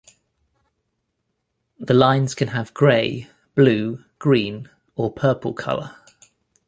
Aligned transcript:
The 1.77 1.93
lines 1.93 2.33
can 2.33 2.47
have 2.47 2.73
gray, 2.73 3.29
blue, 3.53 4.03
green 4.17 4.67
or 4.95 5.11
purple 5.13 5.53
color. 5.53 5.95